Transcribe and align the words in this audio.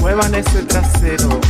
Muevan 0.00 0.34
ese 0.34 0.62
trasero. 0.62 1.40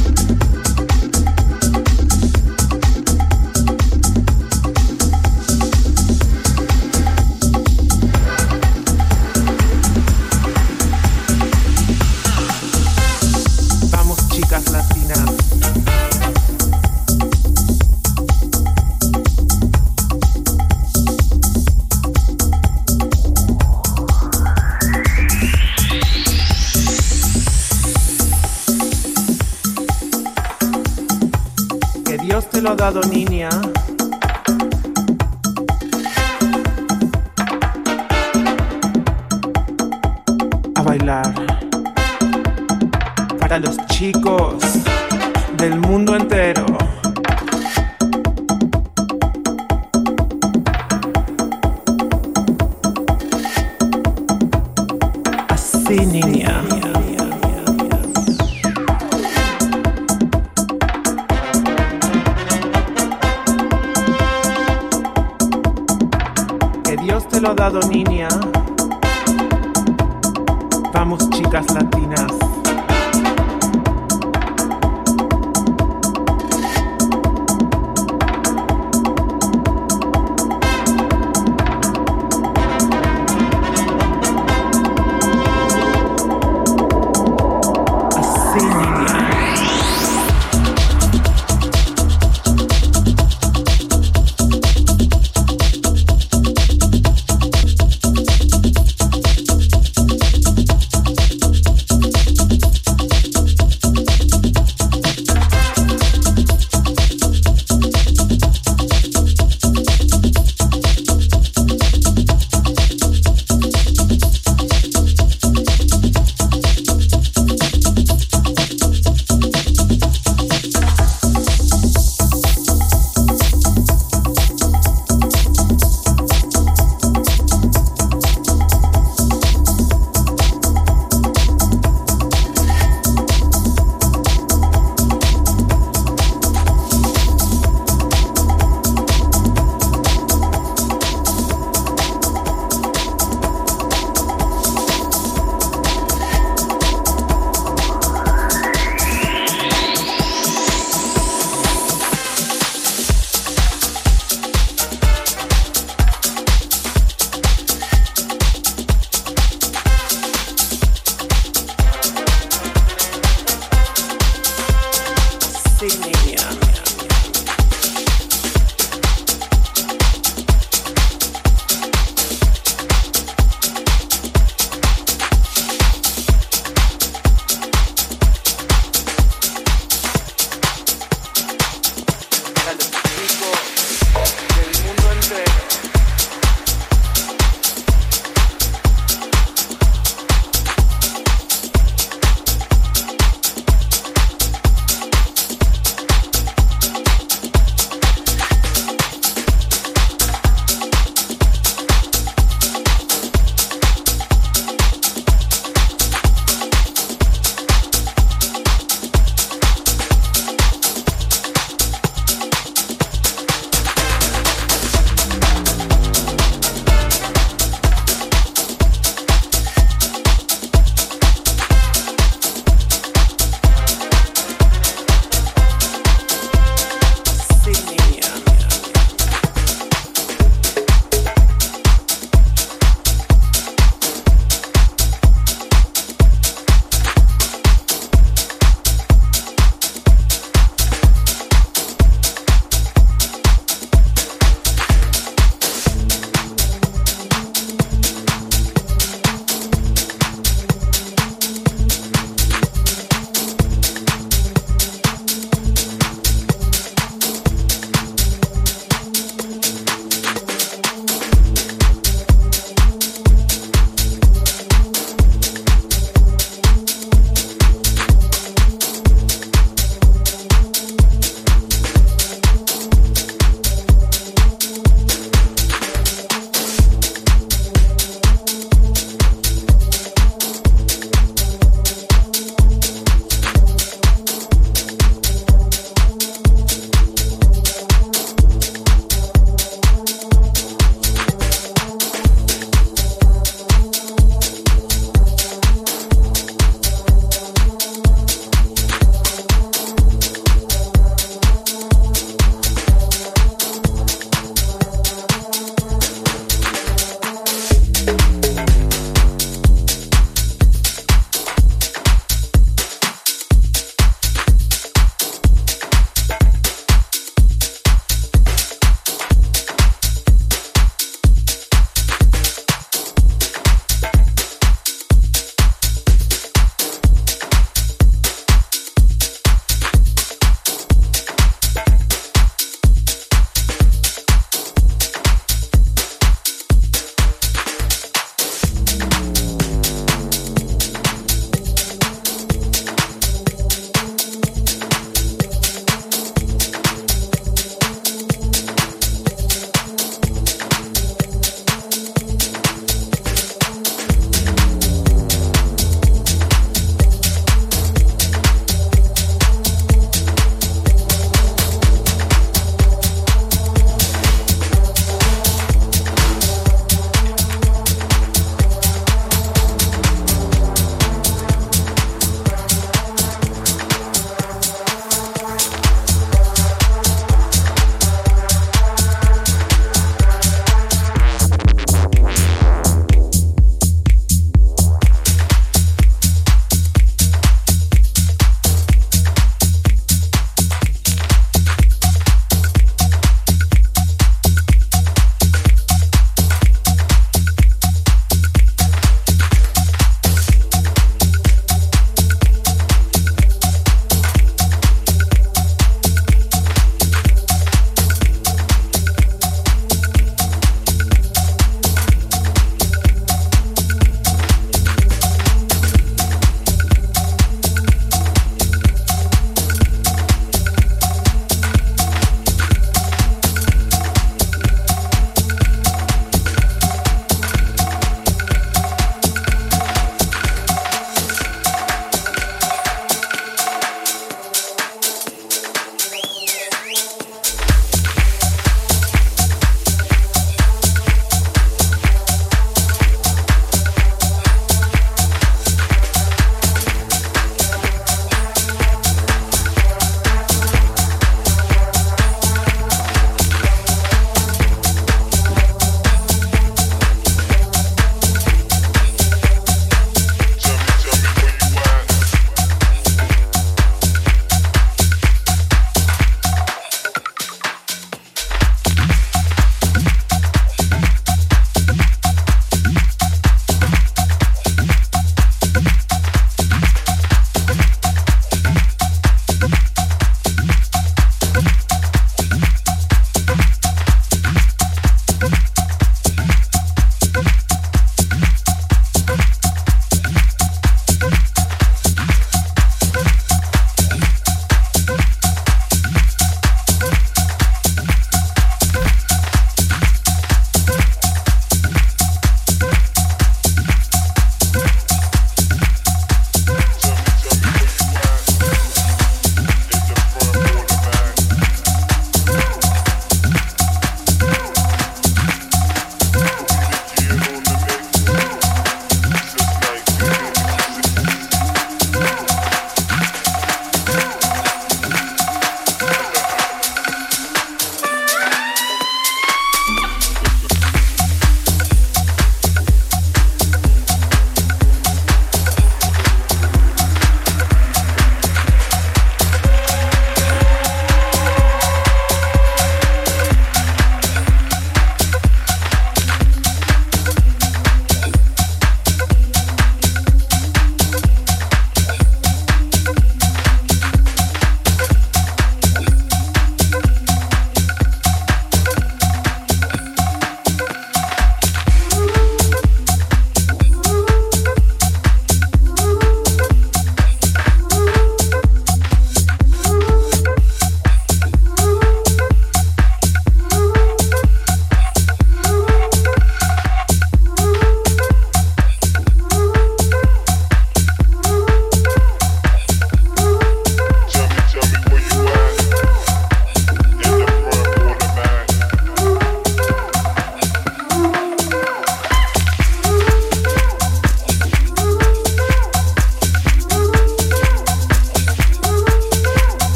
Lo 32.61 32.71
ha 32.71 32.77
dado, 32.77 33.01
niña. 33.03 33.49
A 40.75 40.83
bailar 40.83 41.33
para 43.39 43.59
los 43.59 43.77
chicos 43.87 44.57
del 45.57 45.79
mundo 45.79 46.15
entero. 46.17 46.67
Así, 55.49 56.07
niña. 56.07 56.70
Vamos, 70.93 71.31
chicas 71.31 71.73
latinas. 71.73 72.50